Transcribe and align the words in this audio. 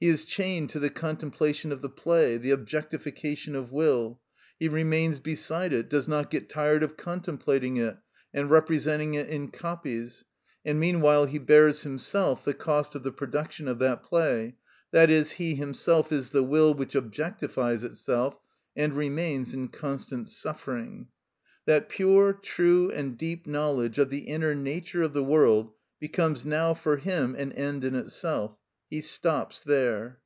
He 0.00 0.10
is 0.10 0.26
chained 0.26 0.68
to 0.68 0.78
the 0.78 0.90
contemplation 0.90 1.72
of 1.72 1.80
the 1.80 1.88
play, 1.88 2.36
the 2.36 2.50
objectification 2.50 3.56
of 3.56 3.72
will; 3.72 4.20
he 4.60 4.68
remains 4.68 5.18
beside 5.18 5.72
it, 5.72 5.88
does 5.88 6.06
not 6.06 6.30
get 6.30 6.50
tired 6.50 6.82
of 6.82 6.98
contemplating 6.98 7.78
it 7.78 7.96
and 8.34 8.50
representing 8.50 9.14
it 9.14 9.30
in 9.30 9.48
copies; 9.50 10.22
and 10.62 10.78
meanwhile 10.78 11.24
he 11.24 11.38
bears 11.38 11.84
himself 11.84 12.44
the 12.44 12.52
cost 12.52 12.94
of 12.94 13.02
the 13.02 13.12
production 13.12 13.66
of 13.66 13.78
that 13.78 14.02
play, 14.02 14.56
i.e., 14.92 15.22
he 15.22 15.54
himself 15.54 16.12
is 16.12 16.32
the 16.32 16.42
will 16.42 16.74
which 16.74 16.92
objectifies 16.94 17.82
itself, 17.82 18.36
and 18.76 18.92
remains 18.92 19.54
in 19.54 19.68
constant 19.68 20.28
suffering. 20.28 21.08
That 21.64 21.88
pure, 21.88 22.34
true, 22.34 22.90
and 22.90 23.16
deep 23.16 23.46
knowledge 23.46 23.98
of 23.98 24.10
the 24.10 24.26
inner 24.28 24.54
nature 24.54 25.00
of 25.00 25.14
the 25.14 25.24
world 25.24 25.72
becomes 25.98 26.44
now 26.44 26.74
for 26.74 26.98
him 26.98 27.34
an 27.36 27.52
end 27.52 27.84
in 27.86 27.94
itself: 27.94 28.58
he 28.90 29.00
stops 29.00 29.62
there. 29.62 30.20